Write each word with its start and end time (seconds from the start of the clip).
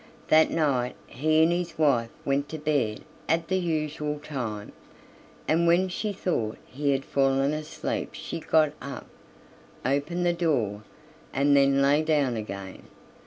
That 0.29 0.49
night 0.49 0.95
he 1.05 1.43
and 1.43 1.51
his 1.51 1.77
wife 1.77 2.09
went 2.25 2.49
to 2.49 2.57
bed 2.57 3.01
at 3.29 3.49
the 3.49 3.57
usual 3.59 4.17
time; 4.17 4.71
and 5.47 5.67
when 5.67 5.89
she 5.89 6.11
thought 6.11 6.57
he 6.65 6.89
had 6.89 7.05
fallen 7.05 7.53
asleep 7.53 8.15
she 8.15 8.39
got 8.39 8.73
up, 8.81 9.05
opened 9.85 10.25
the 10.25 10.33
door, 10.33 10.81
and 11.31 11.55
then 11.55 11.83
lay 11.83 12.01
down 12.01 12.35
again. 12.35 12.85